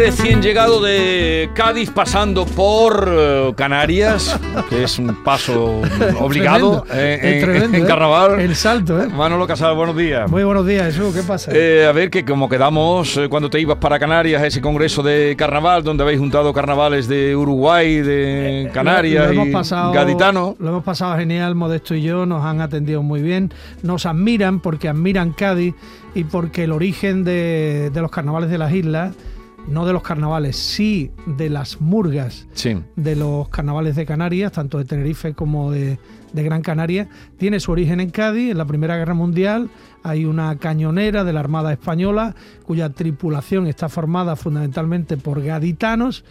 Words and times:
Recién 0.00 0.40
llegado 0.40 0.80
de 0.80 1.50
Cádiz 1.52 1.90
pasando 1.90 2.46
por 2.46 3.06
eh, 3.06 3.52
Canarias, 3.54 4.40
que 4.70 4.84
es 4.84 4.98
un 4.98 5.22
paso 5.22 5.82
obligado 6.18 6.84
Tremendo, 6.84 6.86
eh, 6.90 7.18
en, 7.22 7.44
tremendo, 7.44 7.76
en 7.76 7.84
¿eh? 7.84 7.86
carnaval. 7.86 8.40
El 8.40 8.56
salto, 8.56 8.98
¿eh? 9.02 9.08
Manolo 9.08 9.46
Casal, 9.46 9.76
buenos 9.76 9.94
días. 9.94 10.30
Muy 10.30 10.42
buenos 10.42 10.66
días, 10.66 10.86
Jesús, 10.86 11.14
¿qué 11.14 11.22
pasa? 11.22 11.52
Eh, 11.54 11.84
a 11.86 11.92
ver, 11.92 12.08
que 12.08 12.24
como 12.24 12.48
quedamos 12.48 13.20
cuando 13.28 13.50
te 13.50 13.60
ibas 13.60 13.76
para 13.76 13.98
Canarias, 13.98 14.40
a 14.40 14.46
ese 14.46 14.62
congreso 14.62 15.02
de 15.02 15.34
carnaval, 15.36 15.84
donde 15.84 16.02
habéis 16.02 16.18
juntado 16.18 16.50
carnavales 16.54 17.06
de 17.06 17.36
Uruguay, 17.36 17.96
de 17.96 18.70
Canarias 18.72 19.28
lo, 19.28 19.44
lo 19.44 19.46
y 19.48 19.52
pasado, 19.52 19.92
gaditano. 19.92 20.56
Lo 20.58 20.70
hemos 20.70 20.82
pasado 20.82 21.18
genial, 21.18 21.54
Modesto 21.54 21.94
y 21.94 22.00
yo, 22.00 22.24
nos 22.24 22.42
han 22.42 22.62
atendido 22.62 23.02
muy 23.02 23.20
bien, 23.20 23.52
nos 23.82 24.06
admiran 24.06 24.60
porque 24.60 24.88
admiran 24.88 25.32
Cádiz 25.32 25.74
y 26.14 26.24
porque 26.24 26.64
el 26.64 26.72
origen 26.72 27.22
de, 27.22 27.90
de 27.92 28.00
los 28.00 28.10
carnavales 28.10 28.48
de 28.48 28.56
las 28.56 28.72
islas, 28.72 29.14
no 29.70 29.86
de 29.86 29.92
los 29.92 30.02
carnavales, 30.02 30.56
sí 30.56 31.10
de 31.26 31.48
las 31.50 31.80
murgas 31.80 32.46
Sí. 32.54 32.76
de 32.96 33.16
los 33.16 33.48
carnavales 33.48 33.96
de 33.96 34.04
Canarias, 34.06 34.52
tanto 34.52 34.78
de 34.78 34.84
Tenerife 34.84 35.32
como 35.34 35.70
de, 35.70 35.98
de 36.32 36.42
Gran 36.42 36.62
Canaria, 36.62 37.08
tiene 37.38 37.60
su 37.60 37.72
origen 37.72 38.00
en 38.00 38.10
Cádiz, 38.10 38.50
en 38.50 38.58
la 38.58 38.64
Primera 38.64 38.96
Guerra 38.96 39.14
Mundial. 39.14 39.68
Hay 40.02 40.24
una 40.24 40.56
cañonera 40.56 41.24
de 41.24 41.32
la 41.32 41.40
Armada 41.40 41.72
Española 41.72 42.34
cuya 42.64 42.90
tripulación 42.90 43.66
está 43.66 43.88
formada 43.88 44.34
fundamentalmente 44.36 45.16
por 45.16 45.42
gaditanos 45.42 46.24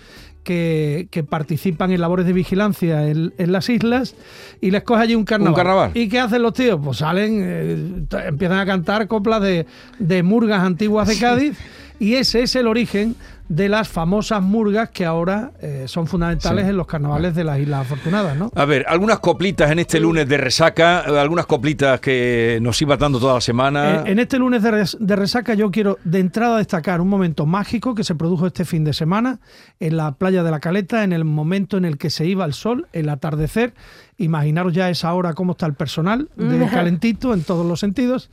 que, 0.43 1.07
que 1.11 1.23
participan 1.23 1.91
en 1.91 2.01
labores 2.01 2.25
de 2.25 2.33
vigilancia 2.33 3.07
en, 3.07 3.33
en 3.37 3.51
las 3.51 3.69
islas 3.69 4.15
y 4.61 4.71
les 4.71 4.83
coge 4.83 5.03
allí 5.03 5.13
un 5.15 5.25
carnaval. 5.25 5.51
Un 5.53 5.55
carnaval. 5.55 5.91
¿Y 5.93 6.09
qué 6.09 6.19
hacen 6.19 6.41
los 6.41 6.53
tíos? 6.53 6.79
Pues 6.83 6.97
salen, 6.97 7.41
eh, 7.43 8.05
empiezan 8.25 8.57
a 8.59 8.65
cantar 8.65 9.07
coplas 9.07 9.41
de, 9.41 9.65
de 9.99 10.23
murgas 10.23 10.63
antiguas 10.63 11.07
de 11.07 11.17
Cádiz 11.17 11.57
y 11.99 12.13
ese 12.15 12.41
es 12.43 12.55
el 12.55 12.65
origen 12.67 13.15
de 13.49 13.67
las 13.67 13.89
famosas 13.89 14.41
murgas 14.43 14.89
que 14.91 15.05
ahora 15.05 15.51
eh, 15.59 15.85
son 15.87 16.05
fundamentales 16.07 16.63
Sí. 16.65 16.69
en 16.69 16.77
los 16.77 16.85
carnavales 16.87 17.33
de 17.35 17.43
las 17.43 17.59
Islas 17.59 17.81
Afortunadas, 17.81 18.37
¿no? 18.37 18.51
A 18.55 18.63
ver, 18.65 18.85
algunas 18.87 19.19
coplitas 19.19 19.71
en 19.71 19.79
este 19.79 19.99
lunes 19.99 20.29
de 20.29 20.37
resaca, 20.37 20.99
algunas 20.99 21.47
coplitas 21.47 21.99
que 21.99 22.59
nos 22.61 22.79
iba 22.81 22.95
dando 22.95 23.19
toda 23.19 23.33
la 23.33 23.41
semana. 23.41 24.03
Eh, 24.05 24.11
en 24.11 24.19
este 24.19 24.37
lunes 24.37 24.61
de, 24.61 24.69
res- 24.71 24.97
de 24.99 25.15
resaca 25.15 25.55
yo 25.55 25.71
quiero 25.71 25.97
de 26.03 26.19
entrada 26.19 26.57
destacar 26.57 27.01
un 27.01 27.09
momento 27.09 27.45
mágico 27.47 27.95
que 27.95 28.03
se 28.03 28.13
produjo 28.15 28.45
este 28.47 28.65
fin 28.65 28.83
de 28.83 28.93
semana 28.93 29.39
en 29.79 29.97
la 29.97 30.11
playa 30.13 30.43
de 30.43 30.51
la 30.51 30.59
Caleta, 30.59 31.03
en 31.03 31.11
el 31.11 31.25
momento 31.25 31.75
en 31.77 31.85
el 31.85 31.97
que 31.97 32.11
se 32.11 32.27
iba 32.27 32.45
el 32.45 32.53
sol, 32.53 32.87
el 32.93 33.09
atardecer. 33.09 33.73
Imaginaros 34.17 34.73
ya 34.73 34.89
esa 34.91 35.11
hora 35.13 35.33
cómo 35.33 35.53
está 35.53 35.65
el 35.65 35.73
personal, 35.73 36.29
de 36.35 36.67
calentito 36.71 37.33
en 37.33 37.43
todos 37.43 37.65
los 37.65 37.79
sentidos. 37.79 38.29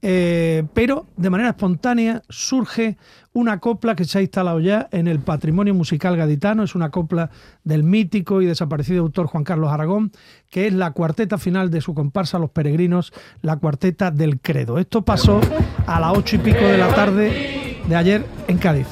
Eh, 0.00 0.64
pero 0.74 1.06
de 1.16 1.30
manera 1.30 1.50
espontánea 1.50 2.22
surge 2.28 2.96
una 3.34 3.58
copla 3.58 3.96
que 3.96 4.04
se 4.04 4.18
ha 4.18 4.22
instalado 4.22 4.60
ya 4.60 4.88
en 4.92 5.08
el 5.08 5.18
patrimonio 5.18 5.74
musical 5.74 6.16
gaditano. 6.16 6.62
Es 6.62 6.74
una 6.74 6.90
copla 6.90 7.30
del 7.64 7.82
mítico 7.82 8.40
y 8.40 8.46
desaparecido 8.46 9.02
autor 9.02 9.26
Juan 9.26 9.44
Carlos 9.44 9.70
Aragón, 9.70 10.12
que 10.50 10.68
es 10.68 10.72
la 10.72 10.92
cuarteta 10.92 11.36
final 11.36 11.70
de 11.70 11.80
su 11.80 11.94
comparsa 11.94 12.38
Los 12.38 12.50
Peregrinos, 12.50 13.12
la 13.42 13.56
cuarteta 13.56 14.10
del 14.10 14.40
Credo. 14.40 14.78
Esto 14.78 15.02
pasó 15.02 15.40
a 15.86 16.00
las 16.00 16.16
ocho 16.16 16.36
y 16.36 16.38
pico 16.38 16.64
de 16.64 16.78
la 16.78 16.94
tarde 16.94 17.82
de 17.88 17.96
ayer 17.96 18.24
en 18.46 18.56
Cádiz. 18.56 18.86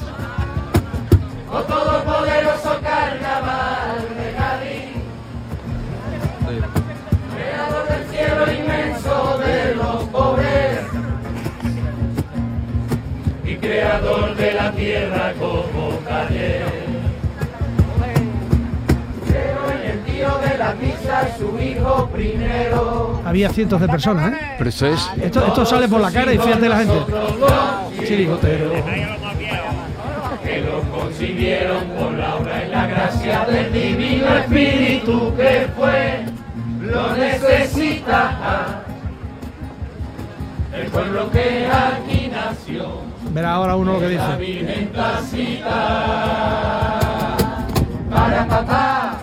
Creador 13.73 14.35
de 14.35 14.53
la 14.53 14.71
tierra 14.71 15.33
como 15.39 15.99
calle. 16.07 16.61
Pero 19.25 19.71
en 19.71 19.91
el 19.91 19.99
tío 20.03 20.29
de 20.37 20.57
la 20.57 20.75
misa 20.75 21.35
su 21.37 21.59
hijo 21.59 22.09
primero. 22.13 23.21
Había 23.25 23.49
cientos 23.49 23.81
de 23.81 23.87
personas, 23.87 24.33
¿eh? 24.33 24.37
Pero 24.57 24.69
esto 24.69 24.85
es. 24.85 25.09
Esto, 25.21 25.47
esto 25.47 25.65
sale 25.65 25.87
por 25.87 26.01
la 26.01 26.11
cara 26.11 26.33
y 26.33 26.37
fíjate 26.37 26.69
la 26.69 26.77
gente. 26.77 26.93
Chirigotero. 28.05 28.71
que 30.43 30.61
lo 30.61 30.81
concibieron 30.91 31.83
por 31.97 32.13
la 32.13 32.35
obra 32.35 32.65
y 32.65 32.69
la 32.69 32.85
gracia 32.85 33.45
del 33.45 33.73
divino 33.73 34.37
espíritu 34.37 35.33
que 35.35 35.67
fue, 35.75 36.25
lo 36.81 37.15
necesita 37.15 38.83
el 40.73 40.87
pueblo 40.87 41.31
que 41.31 41.67
aquí 41.67 42.29
nació. 42.31 43.12
Verá 43.33 43.53
ahora 43.53 43.75
uno 43.75 43.93
lo 43.93 43.99
que 43.99 44.09
dice. 44.09 44.21
Para 48.11 48.45
papá, 48.45 49.17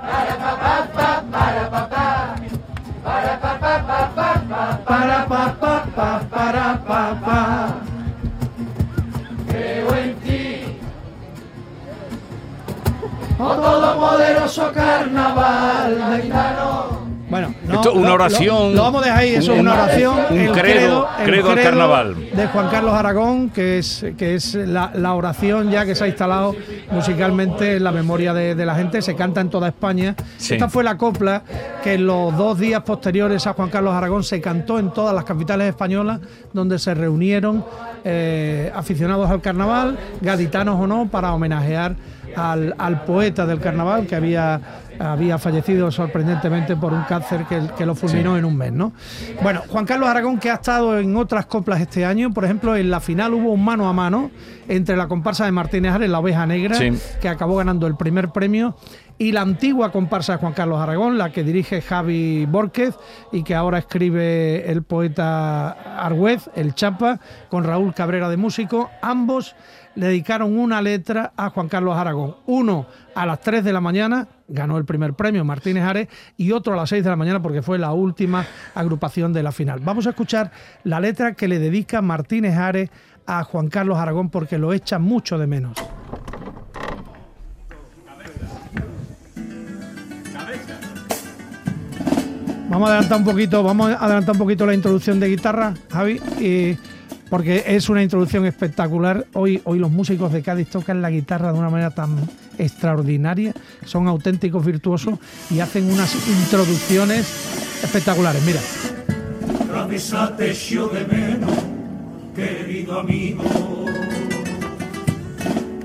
para 0.00 0.36
papá, 0.36 0.88
pa, 0.94 1.22
para 1.28 1.70
papá, 1.70 2.34
para 3.02 3.40
papá, 3.40 3.84
pa, 3.84 4.10
pa, 4.14 4.42
pa, 4.48 4.78
Para 4.84 5.26
pa 5.26 5.54
pa 5.60 5.86
pa 5.96 6.20
para 6.30 6.78
pa 6.86 7.16
pa. 7.24 7.74
creo 9.48 9.94
en 9.96 10.14
ti. 10.20 10.78
Oh 13.40 13.54
todopoderoso 13.56 14.72
carnaval 14.72 16.20
gitano. 16.22 16.97
Esto, 17.80 17.92
una 17.94 18.12
oración, 18.14 18.70
Lo, 18.70 18.76
lo 18.76 18.82
vamos 18.82 19.02
a 19.02 19.04
dejar 19.06 19.18
ahí, 19.20 19.34
eso 19.34 19.52
es 19.52 19.60
un- 19.60 19.66
una 19.66 19.74
oración. 19.74 20.14
un 20.30 20.38
el 20.38 20.52
credo, 20.52 21.08
el 21.18 21.24
credo 21.24 21.50
al 21.50 21.62
carnaval. 21.62 22.14
De 22.34 22.46
Juan 22.48 22.68
Carlos 22.68 22.92
Aragón, 22.94 23.50
que 23.50 23.78
es, 23.78 24.04
que 24.16 24.34
es 24.34 24.54
la, 24.54 24.90
la 24.94 25.14
oración 25.14 25.70
ya 25.70 25.84
que 25.84 25.94
se 25.94 26.04
ha 26.04 26.08
instalado 26.08 26.54
musicalmente 26.90 27.76
en 27.76 27.84
la 27.84 27.92
memoria 27.92 28.34
de, 28.34 28.54
de 28.54 28.66
la 28.66 28.74
gente, 28.74 29.00
se 29.02 29.14
canta 29.14 29.40
en 29.40 29.50
toda 29.50 29.68
España. 29.68 30.14
Sí. 30.36 30.54
Esta 30.54 30.68
fue 30.68 30.84
la 30.84 30.96
copla 30.96 31.42
que 31.82 31.94
en 31.94 32.06
los 32.06 32.36
dos 32.36 32.58
días 32.58 32.82
posteriores 32.82 33.46
a 33.46 33.52
Juan 33.52 33.68
Carlos 33.70 33.94
Aragón 33.94 34.24
se 34.24 34.40
cantó 34.40 34.78
en 34.78 34.90
todas 34.92 35.14
las 35.14 35.24
capitales 35.24 35.68
españolas, 35.68 36.20
donde 36.52 36.78
se 36.78 36.94
reunieron 36.94 37.64
eh, 38.04 38.72
aficionados 38.74 39.30
al 39.30 39.40
carnaval, 39.40 39.98
gaditanos 40.20 40.80
o 40.80 40.86
no, 40.86 41.08
para 41.08 41.32
homenajear 41.32 41.94
al, 42.36 42.74
al 42.78 43.04
poeta 43.04 43.46
del 43.46 43.58
carnaval 43.60 44.06
que 44.06 44.14
había, 44.14 44.60
había 44.98 45.38
fallecido 45.38 45.90
sorprendentemente 45.90 46.76
por 46.76 46.92
un 46.92 47.02
cáncer 47.02 47.44
que, 47.44 47.60
que 47.76 47.86
lo 47.86 47.94
fulminó 47.94 48.36
en 48.36 48.44
un 48.44 48.56
mes. 48.56 48.72
¿no? 48.72 48.92
Bueno, 49.42 49.62
Juan 49.68 49.86
Carlos 49.86 50.08
Aragón 50.08 50.38
que 50.38 50.50
ha 50.50 50.54
estado 50.54 50.98
en 50.98 51.16
otras 51.16 51.46
coplas 51.46 51.80
este 51.80 52.04
año, 52.04 52.32
por 52.32 52.44
ejemplo, 52.44 52.76
en 52.76 52.90
la 52.90 53.00
final 53.00 53.34
hubo 53.34 53.52
un 53.52 53.64
mano 53.64 53.88
a 53.88 53.92
mano 53.92 54.30
entre 54.68 54.96
la 54.96 55.08
comparsa 55.08 55.44
de 55.44 55.52
Martínez 55.52 55.92
Ares, 55.94 56.10
la 56.10 56.18
oveja 56.18 56.46
negra, 56.46 56.74
Sí. 56.76 56.92
que 57.20 57.28
acabó 57.28 57.56
ganando 57.56 57.86
el 57.86 57.96
primer 57.96 58.28
premio, 58.30 58.76
y 59.16 59.32
la 59.32 59.40
antigua 59.40 59.90
comparsa 59.90 60.34
de 60.34 60.38
Juan 60.38 60.52
Carlos 60.52 60.78
Aragón, 60.80 61.18
la 61.18 61.30
que 61.32 61.42
dirige 61.42 61.80
Javi 61.80 62.44
Borquez 62.46 62.94
y 63.32 63.42
que 63.42 63.54
ahora 63.54 63.78
escribe 63.78 64.70
el 64.70 64.82
poeta 64.84 65.70
Argüez, 66.04 66.50
el 66.54 66.74
Chapa, 66.74 67.18
con 67.48 67.64
Raúl 67.64 67.94
Cabrera 67.94 68.28
de 68.28 68.36
músico, 68.36 68.90
ambos 69.02 69.56
le 69.98 70.06
dedicaron 70.06 70.56
una 70.56 70.80
letra 70.80 71.32
a 71.36 71.50
Juan 71.50 71.68
Carlos 71.68 71.96
Aragón. 71.96 72.36
Uno 72.46 72.86
a 73.16 73.26
las 73.26 73.40
3 73.40 73.64
de 73.64 73.72
la 73.72 73.80
mañana, 73.80 74.28
ganó 74.46 74.78
el 74.78 74.84
primer 74.84 75.14
premio 75.14 75.44
Martínez 75.44 75.82
Ares, 75.82 76.08
y 76.36 76.52
otro 76.52 76.74
a 76.74 76.76
las 76.76 76.88
6 76.90 77.02
de 77.02 77.10
la 77.10 77.16
mañana 77.16 77.42
porque 77.42 77.62
fue 77.62 77.80
la 77.80 77.90
última 77.90 78.46
agrupación 78.76 79.32
de 79.32 79.42
la 79.42 79.50
final. 79.50 79.80
Vamos 79.80 80.06
a 80.06 80.10
escuchar 80.10 80.52
la 80.84 81.00
letra 81.00 81.34
que 81.34 81.48
le 81.48 81.58
dedica 81.58 82.00
Martínez 82.00 82.56
Ares 82.56 82.90
a 83.26 83.42
Juan 83.42 83.68
Carlos 83.68 83.98
Aragón 83.98 84.30
porque 84.30 84.56
lo 84.56 84.72
echa 84.72 85.00
mucho 85.00 85.36
de 85.36 85.48
menos. 85.48 85.76
Vamos 92.68 92.88
a 92.88 92.92
adelantar 92.92 93.18
un 93.18 93.24
poquito, 93.24 93.62
vamos 93.64 93.90
a 93.90 94.04
adelantar 94.04 94.34
un 94.34 94.38
poquito 94.38 94.64
la 94.64 94.74
introducción 94.74 95.18
de 95.18 95.28
guitarra, 95.28 95.74
Javi, 95.90 96.20
porque 97.30 97.64
es 97.66 97.88
una 97.88 98.02
introducción 98.02 98.46
espectacular. 98.46 99.26
Hoy, 99.34 99.60
hoy 99.64 99.78
los 99.78 99.90
músicos 99.90 100.32
de 100.32 100.42
Cádiz 100.42 100.68
tocan 100.68 101.02
la 101.02 101.10
guitarra 101.10 101.52
de 101.52 101.58
una 101.58 101.70
manera 101.70 101.90
tan 101.90 102.16
extraordinaria, 102.58 103.54
son 103.84 104.08
auténticos 104.08 104.64
virtuosos 104.64 105.18
y 105.50 105.60
hacen 105.60 105.90
unas 105.90 106.14
introducciones 106.28 107.26
espectaculares. 107.82 108.42
Mira. 108.44 108.60
De 109.88 111.06
menos, 111.06 111.52
querido 112.34 113.00
amigo. 113.00 113.44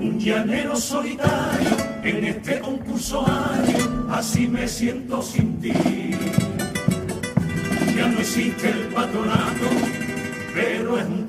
Un 0.00 0.18
llanero 0.18 0.76
solitario 0.76 1.70
en 2.02 2.24
este 2.24 2.60
concurso 2.60 3.26
ario, 3.26 4.06
así 4.10 4.46
me 4.46 4.68
siento 4.68 5.22
sin 5.22 5.58
ti. 5.60 5.72
Ya 7.96 8.08
no 8.08 8.18
existe 8.20 8.70
el 8.70 8.88
patronato, 8.88 9.66
pero 10.54 10.98
es 10.98 11.06
un 11.06 11.23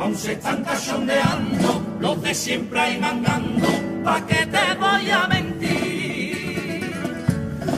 Aún 0.00 0.16
se 0.16 0.32
están 0.32 0.62
cachondeando, 0.64 1.82
los 2.00 2.22
de 2.22 2.34
siempre 2.34 2.80
ahí 2.80 2.98
mandando, 2.98 3.68
¿pa' 4.04 4.24
qué 4.26 4.46
te 4.46 4.74
voy 4.78 5.10
a 5.10 5.26
mentir? 5.26 6.92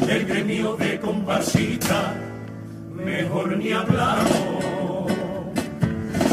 El 0.09 0.25
gremio 0.25 0.77
de 0.77 1.01
comparsita, 1.01 2.15
mejor 2.95 3.57
ni 3.57 3.73
hablamos. 3.73 5.13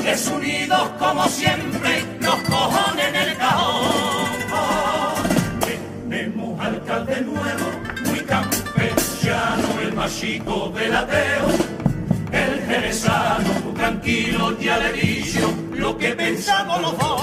Es 0.05 0.27
unidos 0.27 0.89
como 0.99 1.27
siempre, 1.27 2.03
los 2.21 2.35
cojones 2.35 3.07
en 3.07 3.15
el 3.15 3.37
cajón. 3.37 4.43
Tenemos 6.07 6.59
alcalde 6.59 7.21
nuevo, 7.21 7.65
muy 8.05 8.19
campechano, 8.19 9.79
el 9.81 9.93
más 9.93 10.19
chico 10.19 10.71
del 10.75 10.95
ateo. 10.95 11.62
El 14.05 14.09
jerezano, 14.09 14.11
tranquilo, 14.53 14.59
ya 14.59 14.77
le 14.77 14.89
he 14.89 14.93
dicho 14.93 15.53
lo 15.73 15.97
que 15.97 16.11
pensamos 16.11 16.81
los 16.81 16.97
dos. 16.97 17.21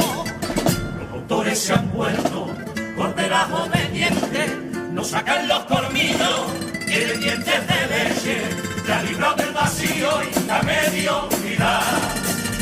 Los 0.99 1.13
autores 1.13 1.59
se 1.59 1.75
han 1.75 1.93
vuelto 1.93 2.49
corderajo 2.97 3.69
de 3.69 3.89
dientes, 3.89 4.51
nos 4.93 5.09
sacan 5.09 5.47
los 5.49 5.65
colmillos, 5.65 6.47
tienen 6.87 7.21
dientes 7.21 7.67
de 7.67 7.87
leche, 7.87 8.43
la 8.89 9.03
libró 9.03 9.35
del 9.35 9.53
vacío 9.53 10.09
y 10.23 10.31
la 10.47 10.63
mediocridad. 10.63 11.83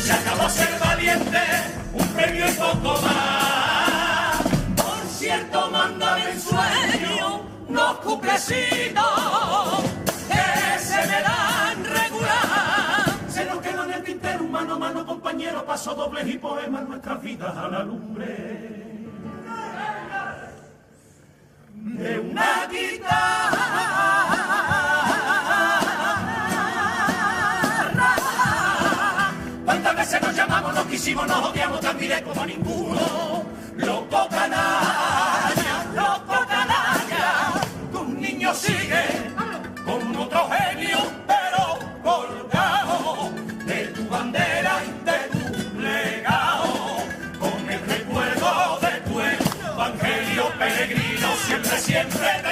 Se 0.03 0.13
acabó 0.13 0.49
ser 0.49 0.77
valiente, 0.81 1.39
un 1.93 2.09
premio 2.09 2.49
y 2.49 2.53
poco 2.53 3.01
más. 3.03 4.43
Por 4.77 4.99
cierto, 5.17 5.71
manda 5.71 6.19
el 6.29 6.41
sueño, 6.41 7.43
los 7.69 7.99
cuplecitos 7.99 9.05
a 15.29 15.33
mano, 15.33 15.39
compañero, 15.39 15.65
paso 15.65 15.95
dobles 15.95 16.27
y 16.27 16.39
poemas, 16.39 16.89
nuestras 16.89 17.23
vidas 17.23 17.57
a 17.57 17.69
la 17.69 17.83
lumbre. 17.83 19.05
De 21.75 22.19
una 22.19 22.67
guitarra. 22.67 23.69
¿Cuántas 29.65 29.97
veces 29.97 30.23
nos 30.23 30.35
llamamos, 30.35 30.75
nos 30.75 30.87
quisimos, 30.87 31.27
nos 31.27 31.51
odiamos 31.51 31.81
tan 31.81 31.99
como 32.25 32.47
ninguno? 32.47 33.45
Loco 33.77 34.29
canalla, 34.31 34.88
siempre, 51.99 52.48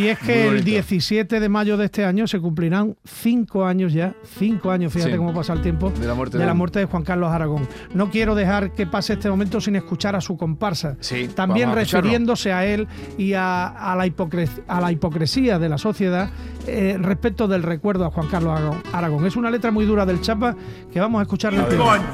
Y 0.00 0.08
es 0.08 0.18
que 0.18 0.42
el 0.44 0.48
bonito. 0.48 0.64
17 0.64 1.40
de 1.40 1.48
mayo 1.48 1.76
de 1.76 1.84
este 1.86 2.04
año 2.04 2.26
se 2.26 2.40
cumplirán 2.40 2.96
cinco 3.04 3.64
años 3.66 3.92
ya, 3.92 4.14
cinco 4.38 4.70
años, 4.70 4.92
fíjate 4.92 5.12
Sí. 5.12 5.18
cómo 5.18 5.34
pasa 5.34 5.52
el 5.52 5.60
tiempo, 5.62 5.90
De 5.90 6.06
la 6.06 6.14
muerte 6.14 6.38
de, 6.38 6.44
de- 6.44 6.46
la 6.48 6.54
muerte 6.54 6.78
de 6.78 6.84
Juan 6.86 7.02
Carlos 7.02 7.30
Aragón. 7.30 7.68
No 7.94 8.10
quiero 8.10 8.34
dejar 8.34 8.72
que 8.72 8.86
pase 8.86 9.12
este 9.14 9.28
momento 9.28 9.60
sin 9.60 9.76
escuchar 9.76 10.16
a 10.16 10.20
su 10.20 10.36
comparsa. 10.36 10.96
Sí, 11.00 11.28
También 11.34 11.74
refiriéndose 11.74 12.52
a 12.52 12.64
él 12.64 12.88
y 13.18 13.34
a, 13.34 13.66
a 13.66 13.96
la, 13.96 14.06
hipocres- 14.06 14.62
a 14.68 14.80
la 14.80 14.90
hipocresía 14.92 15.58
de 15.58 15.68
la 15.68 15.78
sociedad 15.78 16.30
eh, 16.66 16.96
respecto 17.00 17.48
del 17.48 17.62
recuerdo 17.62 18.04
a 18.06 18.10
Juan 18.10 18.28
Carlos 18.28 18.58
Aragón- 18.58 18.82
Aragón. 18.92 19.26
Es 19.26 19.36
una 19.36 19.50
letra 19.50 19.70
muy 19.70 19.84
dura 19.84 20.06
del 20.06 20.20
Chapa 20.20 20.56
que 20.92 21.00
vamos 21.00 21.18
a 21.20 21.22
escuchar 21.22 21.52
Cinco 21.70 21.90
años. 21.90 22.06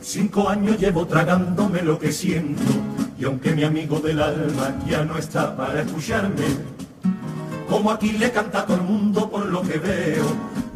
Cinco 0.00 0.48
años 0.48 0.78
llevo 0.78 1.06
tragándome 1.06 1.82
lo 1.82 1.98
que 1.98 2.12
siento 2.12 2.62
y 3.18 3.24
aunque 3.24 3.52
mi 3.52 3.64
amigo 3.64 3.98
del 3.98 4.22
alma 4.22 4.74
ya 4.86 5.04
no 5.04 5.18
está 5.18 5.56
para 5.56 5.82
escucharme, 5.82 6.44
como 7.68 7.90
aquí 7.90 8.12
le 8.12 8.30
canta 8.30 8.60
a 8.60 8.66
todo 8.66 8.76
el 8.76 8.82
mundo 8.82 9.28
por 9.28 9.44
lo 9.46 9.62
que 9.62 9.78
veo, 9.78 10.24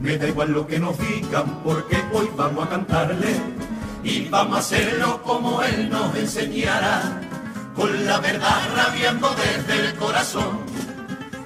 me 0.00 0.18
da 0.18 0.28
igual 0.28 0.52
lo 0.52 0.66
que 0.66 0.78
nos 0.78 0.98
digan 0.98 1.60
porque 1.62 1.96
hoy 2.12 2.28
vamos 2.36 2.66
a 2.66 2.70
cantarle 2.70 3.36
y 4.02 4.28
vamos 4.28 4.56
a 4.56 4.60
hacerlo 4.60 5.22
como 5.22 5.62
él 5.62 5.88
nos 5.88 6.16
enseñara, 6.16 7.20
con 7.76 8.04
la 8.04 8.18
verdad 8.18 8.60
rabiando 8.74 9.28
desde 9.36 9.88
el 9.88 9.94
corazón 9.94 10.58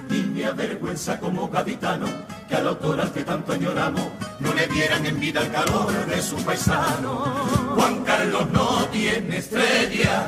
y 0.09 0.15
me 0.15 0.45
avergüenza 0.45 1.19
como 1.19 1.47
gaditano 1.49 2.07
que 2.49 2.55
al 2.55 2.67
autor 2.67 3.01
al 3.01 3.11
que 3.11 3.23
tanto 3.23 3.53
añoramos 3.53 4.07
no 4.39 4.53
le 4.53 4.67
dieran 4.67 5.05
en 5.05 5.19
vida 5.19 5.41
el 5.41 5.51
calor 5.51 5.91
de 6.07 6.21
su 6.21 6.37
paisano. 6.37 7.25
Juan 7.75 8.03
Carlos 8.03 8.49
no 8.51 8.85
tiene 8.91 9.37
estrella, 9.37 10.27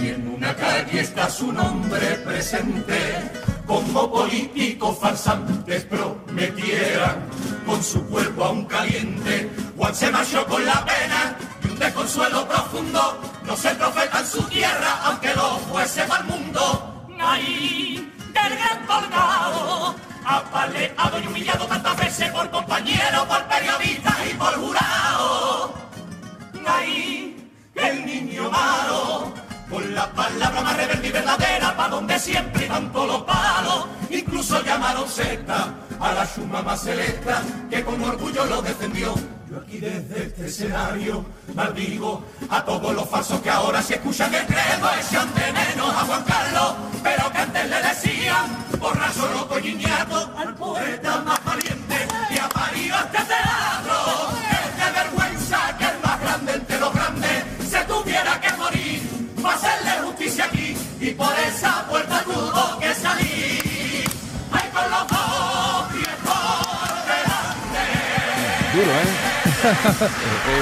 ni 0.00 0.08
en 0.08 0.28
una 0.28 0.54
calle 0.54 1.00
está 1.00 1.28
su 1.28 1.52
nombre 1.52 2.06
presente. 2.24 3.30
Como 3.66 4.10
políticos 4.10 4.98
farsantes 5.00 5.84
prometieran 5.84 7.26
con 7.66 7.82
su 7.82 8.04
cuerpo 8.06 8.44
aún 8.44 8.64
caliente. 8.64 9.50
Juan 9.76 9.94
se 9.94 10.10
marchó 10.10 10.44
con 10.46 10.64
la 10.64 10.84
pena 10.84 11.36
y 11.62 11.68
un 11.68 11.78
desconsuelo 11.78 12.48
profundo. 12.48 13.20
No 13.44 13.56
se 13.56 13.70
profeta 13.74 14.20
en 14.20 14.26
su 14.26 14.42
tierra, 14.44 15.00
aunque 15.04 15.34
lo 15.34 15.58
fuese 15.70 16.02
el 16.02 16.24
mundo. 16.24 17.06
Ahí, 17.20 18.12
del 18.32 18.56
gran 18.56 18.86
colgado, 18.86 19.94
apaleado 20.24 21.20
y 21.20 21.26
humillado 21.26 21.66
tantas 21.66 21.96
veces 21.96 22.30
por 22.30 22.50
compañero, 22.50 23.26
por 23.28 23.44
periodista 23.44 24.16
y 24.28 24.34
por 24.34 24.54
jurado. 24.54 25.74
Ahí, 26.66 27.50
el 27.74 28.06
niño 28.06 28.50
malo, 28.50 29.32
con 29.70 29.94
la 29.94 30.10
palabra 30.10 30.60
más 30.62 30.76
rebelde 30.76 31.08
y 31.08 31.12
verdadera, 31.12 31.76
pa' 31.76 31.88
donde 31.88 32.18
siempre 32.18 32.66
iban 32.66 32.92
todos 32.92 33.06
los 33.06 33.22
palos. 33.22 33.86
Incluso 34.10 34.62
llamaron 34.62 35.08
secta 35.08 35.72
a 36.00 36.12
la 36.12 36.28
chuma 36.34 36.60
más 36.62 36.82
selecta, 36.82 37.42
que 37.70 37.84
con 37.84 38.02
orgullo 38.02 38.44
lo 38.46 38.60
defendió. 38.62 39.14
Yo 39.48 39.58
aquí 39.58 39.78
desde 39.78 40.26
este 40.26 40.46
escenario 40.46 41.24
maldigo 41.54 42.24
a 42.48 42.64
todos 42.64 42.94
los 42.94 43.08
falsos 43.08 43.40
que 43.40 43.50
ahora 43.50 43.82
si 43.82 43.94
escuchan 43.94 44.32
el 44.34 44.46
credo 44.46 44.88
echan 45.00 45.28
veneno 45.34 45.86
a 45.90 46.04
Juan 46.04 46.24
Carlos, 46.24 46.74
pero 47.02 47.32
que 47.32 47.38
antes 47.38 47.70
le 47.70 47.82
decían 47.82 48.46
borracho, 48.78 49.28
loco 49.34 49.58
y 49.58 49.74
niñato 49.74 50.32
al 50.36 50.54
poeta 50.54 51.22
más 51.22 51.44
valiente 51.44 51.96
y 52.30 52.38
ha 52.38 52.48
parido 52.48 52.96
este 52.96 53.18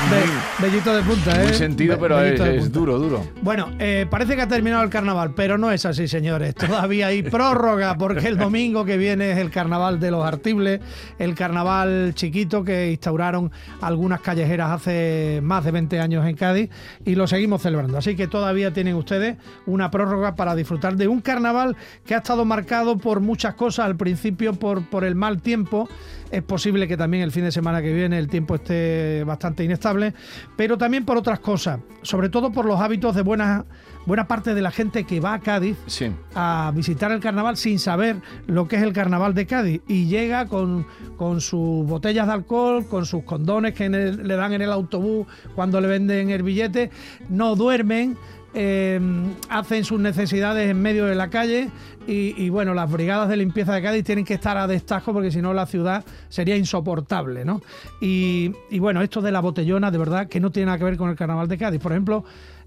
muy, 0.09 0.71
bellito 0.71 0.95
de 0.95 1.03
punta, 1.03 1.43
¿eh? 1.43 1.47
muy 1.47 1.55
sentido, 1.55 1.99
pero 1.99 2.23
es, 2.23 2.39
de 2.39 2.57
es 2.57 2.73
duro, 2.73 2.99
duro. 2.99 3.25
Bueno, 3.43 3.71
eh, 3.79 4.07
parece 4.09 4.37
que 4.37 4.43
ha 4.43 4.49
terminado 4.49 4.83
el 4.83 4.91
carnaval, 4.91 5.33
pero 5.35 5.59
no 5.59 5.71
es 5.71 5.85
así, 5.87 6.09
señores. 6.09 6.55
Todavía 6.55 7.09
hay 7.09 7.23
prórroga 7.31 7.97
porque 7.97 8.29
el 8.29 8.37
domingo 8.37 8.85
que 8.85 8.97
viene 8.97 9.33
es 9.33 9.39
el 9.39 9.51
carnaval 9.51 10.01
de 10.01 10.11
los 10.11 10.25
artibles, 10.25 10.81
el 11.19 11.35
carnaval 11.35 12.13
chiquito 12.15 12.65
que 12.65 12.91
instauraron 12.91 13.51
algunas 13.81 14.21
callejeras 14.21 14.71
hace 14.71 15.41
más 15.43 15.65
de 15.65 15.71
20 15.71 16.01
años 16.01 16.27
en 16.27 16.37
Cádiz 16.37 16.71
y 17.05 17.15
lo 17.15 17.27
seguimos 17.27 17.63
celebrando. 17.63 17.99
Así 17.99 18.17
que 18.17 18.27
todavía 18.27 18.73
tienen 18.73 18.95
ustedes 18.95 19.37
una 19.67 19.91
prórroga 19.91 20.35
para 20.35 20.55
disfrutar 20.55 20.97
de 20.97 21.09
un 21.09 21.21
carnaval 21.21 21.77
que 22.05 22.15
ha 22.15 22.19
estado 22.19 22.45
marcado 22.45 22.99
por 22.99 23.21
muchas 23.21 23.55
cosas. 23.55 23.87
Al 23.87 23.97
principio 23.97 24.55
por, 24.55 24.85
por 24.89 25.05
el 25.05 25.15
mal 25.15 25.41
tiempo. 25.41 25.89
Es 26.31 26.43
posible 26.43 26.87
que 26.87 26.97
también 26.99 27.23
el 27.23 27.33
fin 27.33 27.45
de 27.45 27.53
semana 27.53 27.81
que 27.81 27.91
viene 27.93 28.19
el 28.19 28.29
tiempo 28.29 28.57
esté 28.57 29.25
bastante 29.25 29.65
inestable, 29.65 30.13
pero 30.57 30.77
también 30.77 31.07
por 31.07 31.17
otras 31.17 31.41
cosas, 31.41 31.81
sobre 32.03 32.29
todo 32.29 32.53
por 32.53 32.67
los 32.67 32.79
hábitos 32.81 33.15
de 33.17 33.23
buena, 33.23 33.65
buena 34.05 34.29
parte 34.29 34.53
de 34.55 34.61
la 34.61 34.71
gente 34.71 35.05
que 35.05 35.21
va 35.21 35.33
a 35.33 35.41
Cádiz 35.41 35.79
Sí. 35.87 36.11
a 36.35 36.71
visitar 36.75 37.13
el 37.13 37.21
carnaval 37.21 37.57
sin 37.57 37.79
saber 37.79 38.17
lo 38.47 38.69
que 38.69 38.77
es 38.77 38.83
el 38.83 38.93
carnaval 38.93 39.33
de 39.33 39.47
Cádiz 39.47 39.81
y 39.89 40.05
llega 40.07 40.45
con, 40.47 40.87
con 41.17 41.41
sus 41.41 41.87
botellas 41.87 42.27
de 42.27 42.33
alcohol, 42.35 42.87
con 42.87 43.07
sus 43.07 43.25
condones 43.25 43.73
que 43.73 43.87
el- 43.87 44.29
le 44.29 44.37
dan 44.37 44.53
en 44.53 44.61
el 44.61 44.71
autobús 44.71 45.27
cuando 45.55 45.81
le 45.81 45.89
venden 45.89 46.29
el 46.29 46.43
billete, 46.43 46.91
no 47.31 47.57
duermen, 47.57 48.19
eh, 48.55 49.01
hacen 49.49 49.85
sus 49.85 50.01
necesidades 50.01 50.71
en 50.71 50.81
medio 50.81 51.07
de 51.07 51.15
la 51.15 51.31
calle 51.31 51.71
y, 52.07 52.35
y, 52.43 52.49
bueno, 52.49 52.73
las 52.75 52.91
brigadas 52.91 53.29
de 53.29 53.37
limpieza 53.37 53.75
de 53.75 53.83
Cádiz 53.83 54.05
tienen 54.05 54.25
que 54.25 54.35
estar 54.35 54.57
a 54.57 54.67
destajo 54.67 55.13
porque 55.13 55.31
si 55.31 55.43
no 55.43 55.53
la 55.53 55.67
ciudad 55.67 56.05
sería 56.29 56.57
insoportable, 56.57 57.45
¿no? 57.45 57.61
Y, 58.01 58.53
y 58.71 58.79
bueno, 58.79 59.03
esto 59.03 59.21
de 59.21 59.31
la 59.31 59.41
botellona, 59.41 59.91
de 59.91 59.99
verdad 59.99 60.29
que 60.29 60.41
no 60.41 60.51
tiene 60.51 60.67
nada 60.67 60.79
que 60.79 60.85
ver 60.85 60.97
con 60.97 61.11
el 61.11 61.17
carnaval 61.17 61.49
de 61.49 61.59
Cádiz. 61.59 61.81
Por 61.81 61.93
ejemplo, 61.93 62.25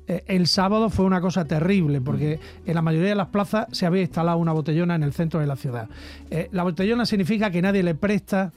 eh, 0.07 0.23
el 0.27 0.47
sábado 0.47 0.89
fue 0.89 1.05
una 1.05 1.21
cosa 1.21 1.45
terrible 1.45 2.01
porque 2.01 2.39
en 2.65 2.75
la 2.75 2.81
mayoría 2.81 3.09
de 3.09 3.15
las 3.15 3.27
plazas 3.27 3.67
se 3.71 3.85
había 3.85 4.01
instalado 4.01 4.37
una 4.37 4.51
botellona 4.51 4.95
en 4.95 5.03
el 5.03 5.13
centro 5.13 5.39
de 5.39 5.47
la 5.47 5.55
ciudad. 5.55 5.89
Eh, 6.29 6.49
la 6.51 6.63
botellona 6.63 7.05
significa 7.05 7.51
que 7.51 7.61
nadie 7.61 7.83
le 7.83 7.95
presta 7.95 8.51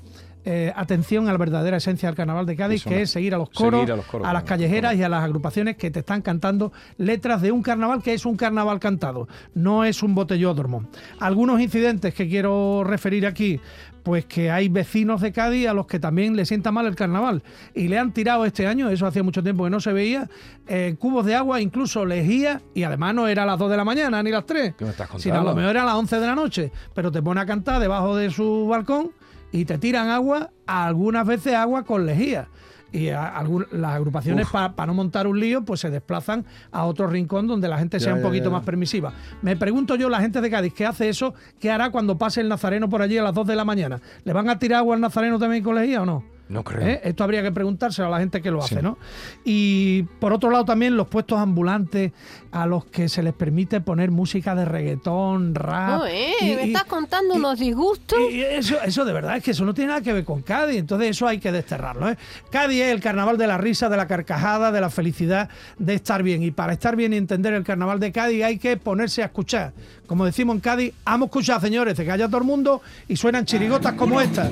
eh, 0.45 0.73
atención 0.77 1.29
a 1.29 1.33
la 1.33 1.39
verdadera 1.39 1.79
esencia 1.79 2.09
del 2.09 2.17
carnaval 2.17 2.45
de 2.45 2.57
Cádiz, 2.57 2.83
Eso 2.83 2.91
que 2.91 3.03
es 3.03 3.11
seguir 3.11 3.35
a 3.35 3.39
los 3.39 3.51
coros, 3.51 3.89
a 3.89 3.97
los 3.97 4.05
coros, 4.05 4.29
a 4.29 4.33
las 4.33 4.43
callejeras 4.45 4.95
y 4.95 5.03
a 5.03 5.09
las 5.09 5.25
agrupaciones 5.25 5.77
que 5.77 5.91
te 5.91 6.01
están 6.01 6.21
cantando 6.23 6.73
letras 6.99 7.41
de 7.41 7.51
un 7.51 7.63
carnaval 7.63 8.03
que 8.03 8.13
es 8.13 8.27
un 8.27 8.37
carnaval 8.37 8.79
cantado, 8.79 9.27
no 9.55 9.85
es 9.85 10.03
un 10.03 10.15
botellódromo. 10.15 10.85
Algunos 11.19 11.61
incidentes 11.61 12.15
que 12.15 12.29
quiero 12.29 12.85
referir 12.85 13.27
aquí, 13.27 13.59
pues 14.03 14.27
que 14.27 14.51
hay 14.51 14.69
vecinos 14.69 15.23
de 15.23 15.33
Cádiz 15.33 15.67
a 15.67 15.73
los 15.73 15.87
que 15.87 15.99
también 15.99 16.37
le 16.37 16.45
sienta 16.45 16.71
mal 16.71 16.87
el 16.87 16.95
carnaval 16.95 17.43
y 17.75 17.89
le 17.89 17.99
han 17.99 18.13
tirado 18.13 18.45
este 18.45 18.67
año, 18.67 18.91
eso 18.91 19.07
hacía 19.07 19.23
mucho 19.23 19.43
tiempo 19.43 19.65
que 19.65 19.71
no 19.71 19.81
se 19.81 19.95
veía, 19.95 20.29
eh, 20.69 20.95
cubos 20.99 21.25
de 21.25 21.35
agua, 21.35 21.63
incluso 21.63 22.05
lejía, 22.05 22.61
y 22.75 22.83
además 22.83 23.15
no 23.15 23.27
era 23.29 23.45
a 23.45 23.47
las 23.47 23.59
2 23.59 23.71
de 23.71 23.77
la 23.79 23.85
mañana 23.85 24.23
ni 24.23 24.31
las 24.31 24.45
3, 24.45 24.75
¿Qué 24.77 24.85
me 24.85 24.91
estás 24.91 25.09
sino 25.17 25.41
a 25.41 25.43
lo 25.43 25.55
mejor 25.55 25.71
era 25.71 25.83
a 25.83 25.87
las 25.87 25.95
11 25.95 26.21
de 26.21 26.27
la 26.27 26.35
noche, 26.35 26.73
pero 26.95 27.11
te 27.11 27.23
pone 27.23 27.41
a 27.41 27.47
cantar 27.47 27.81
debajo 27.81 28.15
de 28.15 28.31
su 28.31 28.67
balcón 28.69 29.13
y 29.55 29.65
te 29.67 29.79
tiran 29.79 30.09
agua, 30.09 30.51
algunas 30.67 31.25
veces 31.25 31.55
agua 31.55 31.85
con 31.85 32.05
lejía. 32.07 32.49
Y 32.91 33.09
a- 33.11 33.43
las 33.73 33.93
agrupaciones, 33.93 34.47
para 34.49 34.87
no 34.87 34.95
montar 34.95 35.27
un 35.29 35.39
lío, 35.39 35.65
pues 35.65 35.79
se 35.81 35.91
desplazan 35.91 36.45
a 36.73 36.85
otro 36.85 37.07
rincón 37.07 37.47
donde 37.47 37.69
la 37.69 37.79
gente 37.79 37.99
sea 38.01 38.15
un 38.15 38.21
ya, 38.21 38.27
poquito 38.27 38.47
ya. 38.47 38.51
más 38.51 38.65
permisiva. 38.65 39.13
Me 39.43 39.57
pregunto 39.57 39.95
yo, 39.97 40.09
la 40.09 40.21
gente 40.21 40.41
de 40.41 40.51
Cádiz 40.51 40.75
que 40.75 40.87
hace 40.87 41.09
eso, 41.09 41.35
¿qué 41.61 41.71
hará 41.71 41.91
cuando 41.91 42.19
pase 42.19 42.41
el 42.41 42.49
nazareno 42.49 42.89
por 42.89 43.01
allí 43.03 43.17
a 43.19 43.23
las 43.23 43.35
2 43.35 43.47
de 43.47 43.57
la 43.57 43.65
mañana? 43.65 44.01
¿Le 44.25 44.33
van 44.33 44.49
a 44.49 44.59
tirar 44.59 44.79
agua 44.79 44.95
al 44.97 45.01
nazareno 45.01 45.39
también 45.39 45.63
con 45.63 45.75
lejía 45.77 46.03
o 46.03 46.07
no? 46.07 46.25
No 46.49 46.63
creo. 46.63 46.87
¿Eh? 46.87 47.01
Esto 47.05 47.25
habría 47.25 47.43
que 47.43 47.51
preguntárselo 47.53 48.09
a 48.09 48.11
la 48.11 48.19
gente 48.19 48.43
que 48.43 48.51
lo 48.51 48.63
hace, 48.63 48.77
Sí. 48.77 48.83
¿no? 48.83 48.99
Y 49.45 50.03
por 50.21 50.33
otro 50.35 50.51
lado 50.51 50.67
también 50.67 50.95
los 50.97 51.09
puestos 51.09 51.39
ambulantes 51.39 52.13
a 52.53 52.67
los 52.67 52.85
que 52.85 53.09
se 53.09 53.23
les 53.23 53.33
permite 53.33 53.81
poner 53.81 54.11
música 54.11 54.55
de 54.55 54.65
reggaetón, 54.67 55.55
rap. 55.55 55.89
No, 55.89 56.07
eh, 56.07 56.33
y- 56.43 56.45
me 56.55 56.67
y- 56.67 56.69
estás 56.69 56.85
contando 56.85 57.35
y- 57.35 57.39
unos 57.39 57.59
disgustos. 57.59 58.19
y 58.31 58.43
eso, 58.43 58.77
eso 58.85 59.05
de 59.07 59.13
verdad 59.15 59.39
es 59.39 59.43
que 59.43 59.53
eso 59.53 59.65
no 59.65 59.73
tiene 59.73 59.89
nada 59.89 60.03
que 60.03 60.13
ver 60.13 60.25
con 60.25 60.43
Cádiz, 60.43 60.77
entonces 60.79 61.09
eso 61.11 61.27
hay 61.27 61.39
que 61.39 61.51
desterrarlo. 61.51 62.11
¿eh? 62.11 62.17
Cádiz 62.51 62.83
es 62.83 62.93
el 62.93 63.01
carnaval 63.01 63.39
de 63.39 63.47
la 63.47 63.57
risa, 63.59 63.89
de 63.89 63.97
la 63.97 64.07
carcajada, 64.07 64.71
de 64.71 64.81
la 64.83 64.91
felicidad, 64.91 65.49
de 65.79 65.95
estar 65.95 66.23
bien. 66.23 66.43
Y 66.43 66.51
para 66.51 66.75
estar 66.75 66.95
bien 66.95 67.15
y 67.15 67.17
entender 67.17 67.55
el 67.55 67.65
carnaval 67.65 67.99
de 68.01 68.13
Cádiz 68.13 68.45
hay 68.45 68.59
que 68.59 68.77
ponerse 68.77 69.23
a 69.23 69.27
escuchar. 69.27 69.73
Como 70.07 70.27
decimos 70.27 70.55
en 70.57 70.61
Cádiz, 70.61 70.93
amo 71.07 71.25
escuchar, 71.25 71.61
señores, 71.63 71.97
se 71.97 72.05
calla 72.05 72.27
todo 72.29 72.39
el 72.39 72.45
mundo 72.45 72.83
y 73.09 73.17
suenan 73.17 73.47
chirigotas 73.47 73.95
como 73.95 74.21
esta. 74.21 74.51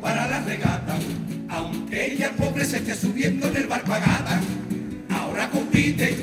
Para 0.00 0.26
la 0.26 0.40
regata, 0.40 0.96
aunque 1.48 2.12
ella 2.12 2.30
pobre 2.36 2.64
se 2.64 2.78
esté 2.78 2.94
subiendo 2.94 3.48
en 3.48 3.56
el 3.56 3.66
barco 3.66 3.92
a 3.94 3.98
gata. 3.98 4.40
Ahora 5.10 5.48
compite 5.50 6.16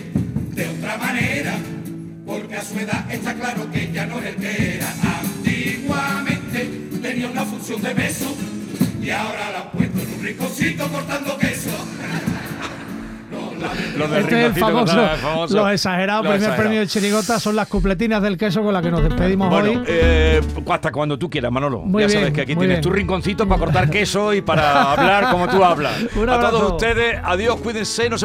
de 0.54 0.68
otra 0.70 0.98
manera, 0.98 1.56
porque 2.26 2.56
a 2.56 2.64
su 2.64 2.78
edad 2.80 3.10
está 3.12 3.34
claro 3.34 3.72
que 3.72 3.92
ya 3.92 4.06
no 4.06 4.20
es 4.20 4.26
el 4.26 4.36
que 4.36 4.76
era. 4.76 4.94
Antiguamente 5.22 6.70
tenía 7.02 7.28
una 7.28 7.46
función 7.46 7.82
de 7.82 7.94
beso 7.94 8.36
y 9.02 9.10
ahora 9.10 9.52
la 9.52 9.60
han 9.62 9.72
puesto 9.72 10.00
en 10.00 10.14
un 10.14 10.24
rinconcito 10.24 10.88
cortando 10.90 11.38
queso. 11.38 11.72
No, 13.74 13.74
la 13.74 13.74
de- 13.74 13.98
Lo 13.98 14.08
del 14.08 14.24
Este 14.24 14.40
es 14.42 14.46
el 14.48 14.60
famoso, 14.60 14.96
¿verdad? 14.96 15.14
El 15.16 15.20
famoso- 15.20 15.56
los 15.56 15.72
exagerados 15.72 16.22
primer 16.22 16.36
exagerado. 16.38 16.62
premio 16.64 16.80
de 16.82 16.88
chirigota 16.88 17.40
son 17.40 17.56
las 17.56 17.68
cupletinas 17.68 18.22
del 18.22 18.38
queso 18.38 18.62
con 18.64 18.74
las 18.74 18.82
que 18.84 18.92
nos 18.92 19.04
despedimos 19.04 19.50
Bueno, 19.50 19.80
hoy. 19.82 19.84
eh, 19.88 20.42
hasta 20.70 20.92
cuando 20.92 21.18
tú 21.18 21.30
quieras, 21.30 21.52
Manolo. 21.52 21.82
Muy 21.82 22.04
ya 22.04 22.10
sabes 22.10 22.32
que 22.34 22.42
aquí 22.42 22.56
tienes 22.56 22.68
bien. 22.68 22.82
tu 22.82 22.90
rinconcito 22.90 23.48
para 23.48 23.60
cortar 23.60 23.90
queso 23.90 24.34
y 24.34 24.42
para 24.42 24.92
hablar 24.94 25.30
como 25.32 25.48
tú 25.48 25.64
hablas. 25.64 25.94
A 26.34 26.50
todos 26.50 26.72
ustedes, 26.74 27.18
adiós, 27.24 27.58
cuídense, 27.62 28.10
no 28.10 28.18
se 28.18 28.22